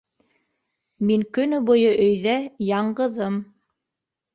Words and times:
Мин 1.11 1.27
көнө 1.39 1.61
буйы 1.69 1.95
өйҙә 2.09 2.37
яңғыҙым. 2.75 3.41